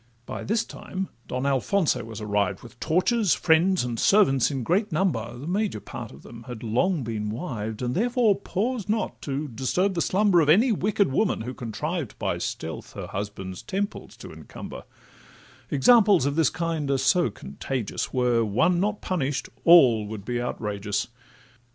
By 0.25 0.43
this 0.43 0.65
time 0.65 1.09
Don 1.27 1.45
Alfonso 1.45 2.03
was 2.03 2.19
arrived, 2.21 2.63
With 2.63 2.79
torches, 2.79 3.35
friends, 3.35 3.83
and 3.83 3.99
servants 3.99 4.49
in 4.49 4.63
great 4.63 4.91
number; 4.91 5.37
The 5.37 5.45
major 5.45 5.79
part 5.79 6.11
of 6.11 6.23
them 6.23 6.45
had 6.47 6.63
long 6.63 7.03
been 7.03 7.29
wived, 7.29 7.83
And 7.83 7.93
therefore 7.93 8.35
paused 8.39 8.89
not 8.89 9.21
to 9.21 9.47
disturb 9.47 9.93
the 9.93 10.01
slumber 10.01 10.41
Of 10.41 10.49
any 10.49 10.71
wicked 10.71 11.11
woman, 11.11 11.41
who 11.41 11.53
contrived 11.53 12.17
By 12.17 12.39
stealth 12.39 12.93
her 12.93 13.05
husband's 13.05 13.61
temples 13.61 14.17
to 14.17 14.31
encumber: 14.33 14.85
Examples 15.69 16.25
of 16.25 16.35
this 16.35 16.49
kind 16.49 16.89
are 16.89 16.97
so 16.97 17.29
contagious, 17.29 18.11
Were 18.11 18.43
one 18.43 18.79
not 18.79 19.01
punish'd, 19.01 19.49
all 19.65 20.07
would 20.07 20.25
be 20.25 20.41
outrageous. 20.41 21.09